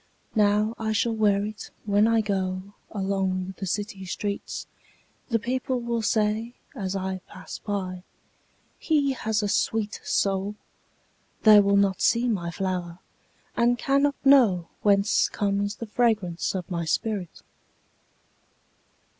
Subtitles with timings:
[0.33, 7.59] Now I shall wear itWhen I goAlong the city streets:The people will sayAs I pass
[7.59, 12.97] by—"He has a sweet soul!"They will not see my flower,
[13.55, 17.43] And cannot knowWhence comes the fragrance of my spirit!